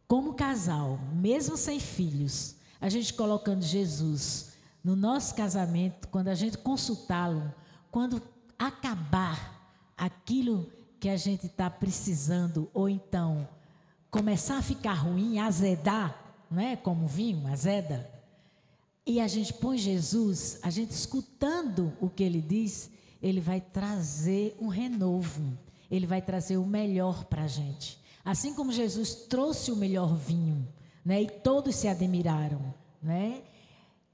Como 0.06 0.34
casal, 0.34 0.98
mesmo 1.14 1.56
sem 1.56 1.80
filhos, 1.80 2.56
a 2.80 2.88
gente 2.88 3.14
colocando 3.14 3.62
Jesus 3.62 4.52
no 4.82 4.96
nosso 4.96 5.34
casamento, 5.34 6.08
quando 6.08 6.28
a 6.28 6.34
gente 6.34 6.58
consultá-lo, 6.58 7.52
quando 7.90 8.22
acabar 8.58 9.70
aquilo 9.96 10.70
que 10.98 11.08
a 11.08 11.16
gente 11.16 11.46
está 11.46 11.68
precisando, 11.70 12.70
ou 12.72 12.88
então 12.88 13.48
começar 14.10 14.58
a 14.58 14.62
ficar 14.62 14.94
ruim, 14.94 15.38
azedar, 15.38 16.16
não 16.50 16.60
é? 16.60 16.76
Como 16.76 17.06
vinho, 17.06 17.46
azeda. 17.48 18.11
E 19.06 19.20
a 19.20 19.26
gente 19.26 19.52
põe 19.54 19.78
Jesus, 19.78 20.58
a 20.62 20.70
gente 20.70 20.90
escutando 20.90 21.92
o 22.00 22.08
que 22.08 22.22
ele 22.22 22.40
diz, 22.40 22.90
ele 23.20 23.40
vai 23.40 23.60
trazer 23.60 24.56
um 24.60 24.68
renovo, 24.68 25.58
ele 25.90 26.06
vai 26.06 26.22
trazer 26.22 26.56
o 26.56 26.66
melhor 26.66 27.24
para 27.24 27.44
a 27.44 27.48
gente. 27.48 27.98
Assim 28.24 28.54
como 28.54 28.72
Jesus 28.72 29.14
trouxe 29.14 29.72
o 29.72 29.76
melhor 29.76 30.16
vinho, 30.16 30.66
né? 31.04 31.22
E 31.22 31.26
todos 31.26 31.74
se 31.74 31.88
admiraram, 31.88 32.72
né? 33.02 33.42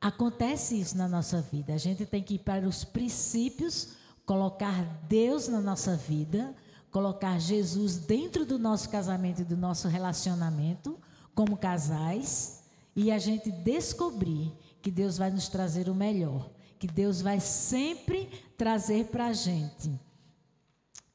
acontece 0.00 0.78
isso 0.80 0.97
na 0.97 1.09
nossa 1.09 1.40
vida. 1.40 1.75
A 1.75 1.78
gente 1.78 2.07
tem 2.07 2.23
que 2.23 2.35
ir 2.35 2.38
para 2.38 2.66
os 2.66 2.85
princípios, 2.85 3.90
colocar 4.25 4.85
Deus 5.09 5.49
na 5.49 5.61
nossa 5.61 5.97
vida, 5.97 6.54
colocar 6.90 7.38
Jesus 7.38 7.97
dentro 7.97 8.47
do 8.47 8.59
nosso 8.59 8.88
casamento 8.88 9.42
e 9.42 9.45
do 9.45 9.57
nosso 9.57 9.88
relacionamento 9.88 10.99
como 11.35 11.57
casais 11.57 12.62
e 12.95 13.11
a 13.11 13.18
gente 13.18 13.50
descobrir 13.50 14.52
que 14.88 14.92
Deus 14.92 15.18
vai 15.18 15.30
nos 15.30 15.50
trazer 15.50 15.90
o 15.90 15.95
melhor, 15.95 16.49
que 16.78 16.87
Deus 16.87 17.21
vai 17.21 17.40
sempre 17.40 18.26
trazer 18.57 19.09
para 19.09 19.26
a 19.26 19.33
gente 19.35 20.00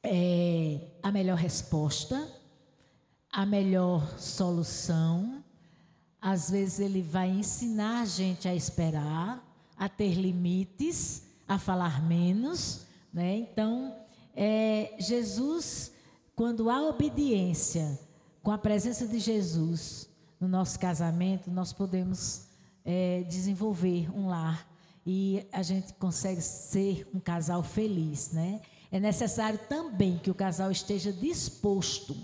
é, 0.00 0.92
a 1.02 1.10
melhor 1.10 1.36
resposta, 1.36 2.30
a 3.32 3.44
melhor 3.44 4.16
solução. 4.16 5.42
Às 6.20 6.50
vezes 6.50 6.78
ele 6.78 7.02
vai 7.02 7.28
ensinar 7.28 8.02
a 8.02 8.04
gente 8.04 8.46
a 8.46 8.54
esperar, 8.54 9.44
a 9.76 9.88
ter 9.88 10.14
limites, 10.14 11.24
a 11.48 11.58
falar 11.58 12.00
menos, 12.00 12.86
né? 13.12 13.38
Então, 13.38 13.92
é, 14.36 14.94
Jesus, 15.00 15.90
quando 16.36 16.70
há 16.70 16.80
obediência, 16.80 17.98
com 18.40 18.52
a 18.52 18.58
presença 18.58 19.04
de 19.08 19.18
Jesus 19.18 20.08
no 20.38 20.46
nosso 20.46 20.78
casamento, 20.78 21.50
nós 21.50 21.72
podemos 21.72 22.53
é, 22.84 23.24
desenvolver 23.28 24.10
um 24.16 24.28
lar 24.28 24.68
e 25.06 25.46
a 25.52 25.62
gente 25.62 25.92
consegue 25.94 26.40
ser 26.40 27.08
um 27.14 27.20
casal 27.20 27.62
feliz, 27.62 28.32
né? 28.32 28.60
É 28.90 29.00
necessário 29.00 29.58
também 29.68 30.18
que 30.18 30.30
o 30.30 30.34
casal 30.34 30.70
esteja 30.70 31.12
disposto. 31.12 32.16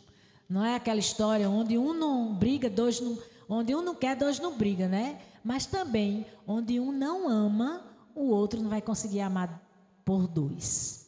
Não 0.48 0.64
é 0.64 0.74
aquela 0.74 1.00
história 1.00 1.48
onde 1.48 1.76
um 1.76 1.92
não 1.92 2.34
briga, 2.34 2.70
dois 2.70 3.00
não, 3.00 3.18
onde 3.48 3.74
um 3.74 3.82
não 3.82 3.94
quer, 3.94 4.16
dois 4.16 4.38
não 4.38 4.56
briga, 4.56 4.88
né? 4.88 5.20
Mas 5.44 5.66
também 5.66 6.26
onde 6.46 6.78
um 6.78 6.92
não 6.92 7.28
ama, 7.28 7.84
o 8.14 8.30
outro 8.30 8.60
não 8.60 8.70
vai 8.70 8.80
conseguir 8.80 9.20
amar 9.20 9.60
por 10.04 10.26
dois. 10.26 11.06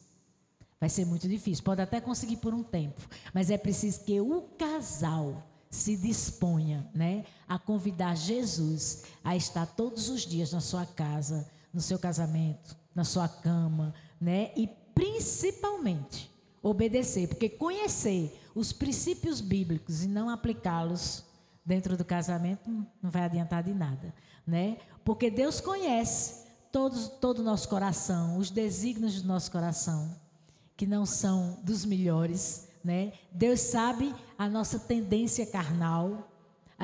Vai 0.79 0.89
ser 0.89 1.05
muito 1.05 1.27
difícil. 1.29 1.63
Pode 1.63 1.81
até 1.81 2.01
conseguir 2.01 2.37
por 2.37 2.53
um 2.53 2.63
tempo, 2.63 3.01
mas 3.33 3.49
é 3.49 3.57
preciso 3.57 4.03
que 4.03 4.19
o 4.19 4.41
casal 4.57 5.43
se 5.73 5.97
disponha, 5.97 6.87
né, 6.93 7.25
a 7.47 7.57
convidar 7.57 8.15
Jesus 8.15 9.05
a 9.23 9.35
estar 9.35 9.65
todos 9.65 10.07
os 10.07 10.21
dias 10.21 10.51
na 10.51 10.61
sua 10.61 10.85
casa, 10.85 11.49
no 11.73 11.81
seu 11.81 11.97
casamento, 11.97 12.77
na 12.93 13.03
sua 13.03 13.27
cama, 13.27 13.91
né, 14.21 14.51
e 14.55 14.67
principalmente 14.93 16.31
obedecer, 16.61 17.27
porque 17.27 17.49
conhecer 17.49 18.39
os 18.53 18.71
princípios 18.71 19.41
bíblicos 19.41 20.03
e 20.03 20.07
não 20.07 20.29
aplicá-los 20.29 21.25
dentro 21.65 21.97
do 21.97 22.05
casamento 22.05 22.69
não 23.01 23.09
vai 23.09 23.23
adiantar 23.23 23.63
de 23.63 23.73
nada, 23.73 24.13
né? 24.45 24.77
Porque 25.03 25.31
Deus 25.31 25.59
conhece 25.59 26.45
todos, 26.71 27.07
todo 27.07 27.39
o 27.39 27.43
nosso 27.43 27.67
coração, 27.67 28.37
os 28.37 28.51
desígnios 28.51 29.23
do 29.23 29.27
nosso 29.27 29.51
coração 29.51 30.15
que 30.77 30.85
não 30.85 31.05
são 31.05 31.59
dos 31.63 31.83
melhores, 31.83 32.67
né? 32.83 33.13
Deus 33.31 33.59
sabe 33.59 34.13
a 34.43 34.49
nossa 34.49 34.77
tendência 34.77 35.45
carnal. 35.45 36.29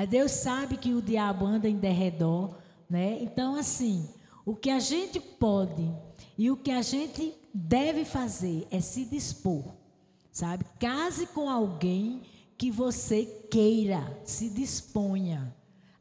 Deus 0.09 0.31
sabe 0.31 0.77
que 0.77 0.93
o 0.93 1.01
diabo 1.01 1.45
anda 1.45 1.67
em 1.67 1.75
derredor, 1.75 2.55
né? 2.89 3.17
Então 3.21 3.55
assim, 3.55 4.07
o 4.45 4.55
que 4.55 4.69
a 4.69 4.79
gente 4.79 5.19
pode 5.19 5.91
e 6.37 6.49
o 6.49 6.55
que 6.55 6.71
a 6.71 6.81
gente 6.81 7.33
deve 7.53 8.05
fazer 8.05 8.65
é 8.71 8.79
se 8.79 9.03
dispor, 9.03 9.63
sabe? 10.31 10.65
Case 10.79 11.27
com 11.27 11.49
alguém 11.49 12.21
que 12.57 12.71
você 12.71 13.25
queira, 13.51 14.19
se 14.23 14.49
disponha 14.49 15.53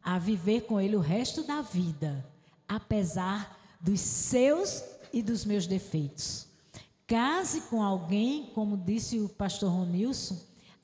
a 0.03 0.19
viver 0.19 0.63
com 0.63 0.81
ele 0.81 0.97
o 0.97 1.01
resto 1.01 1.43
da 1.43 1.61
vida, 1.61 2.25
apesar 2.69 3.59
dos 3.81 4.01
seus 4.01 4.85
e 5.13 5.23
dos 5.23 5.45
meus 5.45 5.67
defeitos. 5.67 6.47
Case 7.07 7.63
com 7.63 7.83
alguém, 7.83 8.51
como 8.55 8.77
disse 8.77 9.19
o 9.19 9.29
pastor 9.29 9.71
Ronilson, 9.71 10.39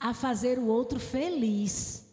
a 0.05 0.13
fazer 0.13 0.59
o 0.59 0.67
outro 0.67 1.01
feliz. 1.01 2.05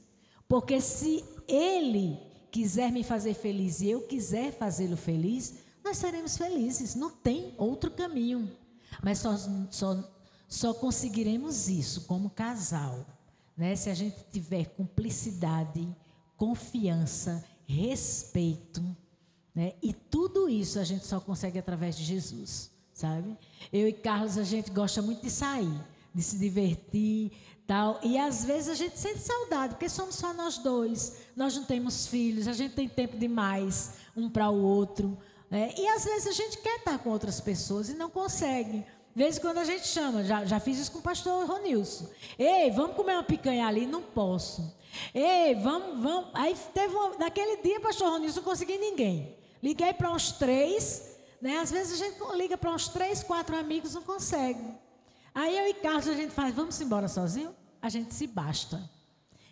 Porque 0.48 0.79
se 0.79 1.25
ele 1.45 2.17
quiser 2.50 2.89
me 2.89 3.03
fazer 3.03 3.33
feliz 3.33 3.81
e 3.81 3.89
eu 3.89 4.07
quiser 4.07 4.53
fazê-lo 4.53 4.96
feliz, 4.96 5.55
nós 5.83 5.98
seremos 5.98 6.37
felizes. 6.37 6.96
Não 6.96 7.09
tem 7.09 7.53
outro 7.57 7.92
caminho. 7.92 8.50
Mas 9.03 9.18
só, 9.18 9.35
só, 9.70 10.09
só 10.48 10.74
conseguiremos 10.74 11.68
isso 11.68 12.05
como 12.05 12.29
casal, 12.29 13.05
né? 13.57 13.75
se 13.75 13.89
a 13.89 13.94
gente 13.94 14.15
tiver 14.31 14.68
cumplicidade, 14.68 15.85
confiança, 16.37 17.44
respeito. 17.68 18.81
Né? 19.53 19.74
E 19.83 19.92
tudo 19.92 20.48
isso 20.48 20.79
a 20.79 20.85
gente 20.85 21.05
só 21.05 21.20
consegue 21.20 21.59
através 21.59 21.98
de 21.98 22.05
Jesus 22.05 22.72
sabe? 23.01 23.35
Eu 23.74 23.87
e 23.87 23.94
Carlos, 23.94 24.37
a 24.37 24.44
gente 24.44 24.70
gosta 24.70 25.01
muito 25.01 25.24
de 25.24 25.29
sair, 25.31 25.74
de 26.13 26.21
se 26.21 26.37
divertir, 26.37 27.31
tal. 27.65 28.00
E 28.03 28.17
às 28.17 28.43
vezes 28.43 28.69
a 28.69 28.75
gente 28.75 29.00
sente 29.00 29.19
saudade, 29.19 29.75
porque 29.75 29.89
somos 29.89 30.15
só 30.15 30.33
nós 30.33 30.57
dois. 30.57 31.17
Nós 31.35 31.55
não 31.55 31.63
temos 31.63 32.07
filhos, 32.07 32.47
a 32.47 32.53
gente 32.53 32.75
tem 32.75 32.87
tempo 32.87 33.17
demais 33.17 33.91
um 34.15 34.29
para 34.29 34.50
o 34.50 34.61
outro. 34.61 35.17
Né? 35.50 35.74
E 35.77 35.87
às 35.87 36.03
vezes 36.03 36.27
a 36.27 36.31
gente 36.31 36.57
quer 36.57 36.77
estar 36.77 36.97
com 37.00 37.09
outras 37.09 37.39
pessoas 37.39 37.89
e 37.89 37.93
não 37.93 38.09
consegue. 38.09 38.85
De 39.13 39.24
vez 39.24 39.37
em 39.37 39.41
quando 39.41 39.57
a 39.57 39.65
gente 39.65 39.85
chama, 39.87 40.24
já, 40.24 40.45
já 40.45 40.59
fiz 40.59 40.79
isso 40.79 40.91
com 40.91 41.00
o 41.00 41.01
pastor 41.01 41.45
Ronilson. 41.45 42.09
Ei, 42.39 42.71
vamos 42.71 42.95
comer 42.95 43.13
uma 43.13 43.24
picanha 43.24 43.67
ali? 43.67 43.85
Não 43.85 44.01
posso. 44.01 44.74
Ei, 45.13 45.55
vamos, 45.55 46.01
vamos. 46.01 46.29
Aí 46.33 46.55
teve 46.74 46.95
uma, 46.95 47.17
naquele 47.17 47.61
dia, 47.61 47.79
pastor 47.81 48.09
Ronilson, 48.09 48.37
não 48.37 48.43
consegui 48.43 48.77
ninguém. 48.77 49.35
Liguei 49.61 49.93
para 49.93 50.11
uns 50.11 50.31
três, 50.31 51.17
né? 51.41 51.59
Às 51.59 51.71
vezes 51.71 52.01
a 52.01 52.05
gente 52.05 52.17
liga 52.37 52.57
para 52.57 52.71
uns 52.71 52.87
três, 52.87 53.21
quatro 53.21 53.55
amigos, 53.55 53.93
não 53.93 54.01
consegue. 54.01 54.63
Aí 55.33 55.57
eu 55.57 55.67
e 55.67 55.74
Carlos 55.74 56.07
a 56.07 56.13
gente 56.13 56.33
faz, 56.33 56.53
vamos 56.53 56.79
embora 56.81 57.07
sozinho? 57.07 57.55
A 57.81 57.89
gente 57.89 58.13
se 58.13 58.27
basta. 58.27 58.89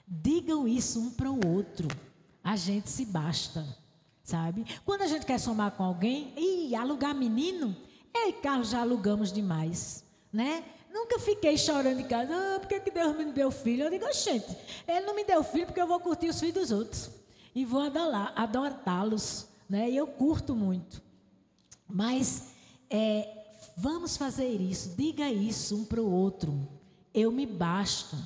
Digam 0.08 0.68
isso 0.68 1.00
um 1.00 1.10
para 1.12 1.32
o 1.32 1.48
outro. 1.48 1.88
A 2.44 2.56
gente 2.56 2.90
se 2.90 3.06
basta, 3.06 3.66
sabe? 4.24 4.66
Quando 4.86 5.02
a 5.04 5.08
gente 5.08 5.26
quer 5.26 5.40
somar 5.40 5.72
com 5.72 5.84
alguém, 5.84 6.34
e 6.38 6.76
alugar 6.76 7.14
menino, 7.14 7.76
eu 8.14 8.30
e 8.30 8.34
Carlos 8.34 8.70
já 8.70 8.82
alugamos 8.82 9.32
demais, 9.32 10.04
né? 10.32 10.64
Nunca 10.92 11.20
fiquei 11.20 11.58
chorando 11.58 12.00
em 12.00 12.08
casa, 12.08 12.34
ah, 12.34 12.60
por 12.60 12.68
que, 12.68 12.90
Deus 12.90 13.16
me 13.16 13.26
deu 13.32 13.52
filho? 13.52 13.84
Eu 13.84 13.92
digo, 13.92 14.12
gente, 14.12 14.58
ele 14.88 15.06
não 15.06 15.16
me 15.16 15.24
deu 15.24 15.44
filho 15.44 15.68
porque 15.68 15.80
eu 15.80 15.88
vou 15.88 16.00
curtir 16.00 16.30
os 16.30 16.40
filhos 16.40 16.56
dos 16.56 16.72
outros. 16.72 17.10
E 17.54 17.64
vou 17.64 17.82
adorá-los, 18.36 19.48
né? 19.70 19.90
E 19.90 19.96
eu 19.96 20.08
curto 20.08 20.56
muito. 20.56 21.02
Mas 21.88 22.50
é, 22.90 23.39
vamos 23.80 24.18
fazer 24.18 24.60
isso, 24.60 24.96
diga 24.98 25.30
isso 25.30 25.78
um 25.78 25.86
para 25.86 26.02
o 26.02 26.12
outro. 26.12 26.68
Eu 27.14 27.32
me 27.32 27.46
basto. 27.46 28.18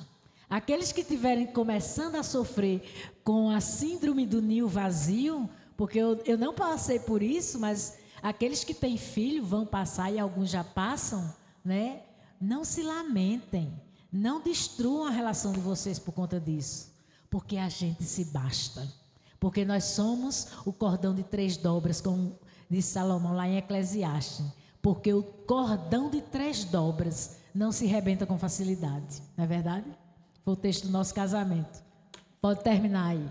Aqueles 0.50 0.92
que 0.92 1.00
estiverem 1.00 1.46
começando 1.46 2.16
a 2.16 2.22
sofrer 2.22 2.82
com 3.22 3.50
a 3.50 3.60
síndrome 3.60 4.26
do 4.26 4.42
ninho 4.42 4.68
vazio, 4.68 5.48
porque 5.76 5.98
eu, 5.98 6.20
eu 6.24 6.36
não 6.36 6.52
passei 6.52 6.98
por 6.98 7.22
isso, 7.22 7.58
mas 7.58 7.98
aqueles 8.22 8.64
que 8.64 8.74
têm 8.74 8.96
filho 8.96 9.44
vão 9.44 9.64
passar 9.64 10.12
e 10.12 10.18
alguns 10.18 10.50
já 10.50 10.64
passam, 10.64 11.32
né? 11.64 12.02
Não 12.40 12.64
se 12.64 12.82
lamentem, 12.82 13.72
não 14.12 14.40
destruam 14.40 15.06
a 15.06 15.10
relação 15.10 15.52
de 15.52 15.60
vocês 15.60 15.98
por 15.98 16.12
conta 16.12 16.38
disso, 16.40 16.92
porque 17.30 17.56
a 17.56 17.68
gente 17.68 18.02
se 18.04 18.24
basta. 18.26 18.86
Porque 19.38 19.64
nós 19.64 19.84
somos 19.84 20.48
o 20.64 20.72
cordão 20.72 21.14
de 21.14 21.22
três 21.22 21.56
dobras, 21.56 22.00
como 22.00 22.38
de 22.68 22.82
Salomão 22.82 23.34
lá 23.34 23.48
em 23.48 23.56
Eclesiastes. 23.56 24.44
Porque 24.84 25.14
o 25.14 25.22
cordão 25.22 26.10
de 26.10 26.20
três 26.20 26.62
dobras 26.62 27.38
não 27.54 27.72
se 27.72 27.86
rebenta 27.86 28.26
com 28.26 28.38
facilidade. 28.38 29.22
Não 29.34 29.44
é 29.44 29.46
verdade? 29.46 29.86
Foi 30.44 30.52
o 30.52 30.56
texto 30.56 30.88
do 30.88 30.92
nosso 30.92 31.14
casamento. 31.14 31.82
Pode 32.38 32.62
terminar 32.62 33.12
aí. 33.12 33.26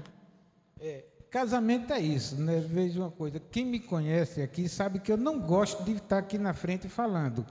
É, 0.82 1.06
casamento 1.30 1.94
é 1.94 2.00
isso, 2.00 2.38
né? 2.38 2.60
Veja 2.60 3.02
uma 3.02 3.12
coisa. 3.12 3.40
Quem 3.40 3.66
me 3.66 3.80
conhece 3.80 4.42
aqui 4.42 4.68
sabe 4.68 4.98
que 4.98 5.12
eu 5.12 5.18
não 5.18 5.40
gosto 5.40 5.84
de 5.84 5.92
estar 5.92 6.18
aqui 6.18 6.40
na 6.40 6.56
frente 6.56 6.90
falando. 6.90 7.46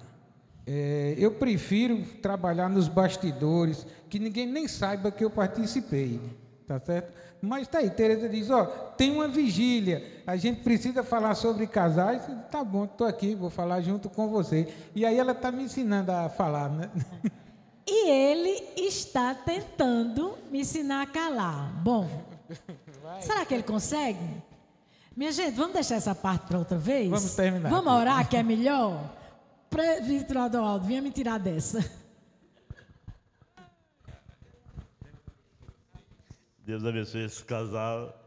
É, 0.66 1.14
eu 1.16 1.34
prefiro 1.34 2.04
trabalhar 2.20 2.68
nos 2.68 2.88
bastidores, 2.88 3.86
que 4.10 4.18
ninguém 4.18 4.48
nem 4.48 4.66
saiba 4.66 5.12
que 5.12 5.22
eu 5.22 5.30
participei. 5.30 6.20
Tá 6.66 6.78
certo? 6.80 7.12
Mas 7.40 7.66
tá 7.66 7.78
aí, 7.78 7.90
Tereza 7.90 8.28
diz, 8.28 8.48
ó, 8.50 8.64
tem 8.96 9.10
uma 9.10 9.26
vigília, 9.26 10.22
a 10.24 10.36
gente 10.36 10.60
precisa 10.62 11.02
falar 11.02 11.34
sobre 11.34 11.66
casais, 11.66 12.22
tá 12.50 12.62
bom, 12.62 12.84
estou 12.84 13.04
aqui, 13.04 13.34
vou 13.34 13.50
falar 13.50 13.80
junto 13.80 14.08
com 14.08 14.28
você. 14.28 14.72
E 14.94 15.04
aí 15.04 15.18
ela 15.18 15.32
está 15.32 15.50
me 15.50 15.64
ensinando 15.64 16.12
a 16.12 16.28
falar, 16.28 16.68
né? 16.68 16.88
E 17.84 18.08
ele 18.08 18.64
está 18.76 19.34
tentando 19.34 20.38
me 20.52 20.60
ensinar 20.60 21.02
a 21.02 21.06
calar. 21.06 21.72
Bom, 21.82 22.08
Vai. 23.02 23.22
será 23.22 23.44
que 23.44 23.52
ele 23.54 23.64
consegue? 23.64 24.20
Minha 25.16 25.32
gente, 25.32 25.54
vamos 25.56 25.72
deixar 25.72 25.96
essa 25.96 26.14
parte 26.14 26.46
para 26.46 26.58
outra 26.58 26.78
vez? 26.78 27.10
Vamos 27.10 27.34
terminar. 27.34 27.68
Vamos 27.68 27.92
orar, 27.92 28.28
que 28.28 28.36
é 28.36 28.42
melhor? 28.42 29.02
Presbítero 29.68 30.40
Adolfo, 30.40 30.86
venha 30.86 31.02
me 31.02 31.10
tirar 31.10 31.38
dessa. 31.38 31.84
Deus 36.64 36.84
abençoe 36.84 37.24
esse 37.24 37.44
casal. 37.44 38.21